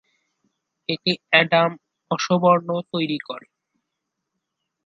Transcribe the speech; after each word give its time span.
এটি 0.89 1.11
Adam 1.29 1.71
Osborne 2.11 2.69
তৈরী 2.91 3.19
করেন। 3.19 3.51